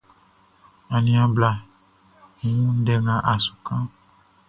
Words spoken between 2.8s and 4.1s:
ndɛ nga a su kanʼn.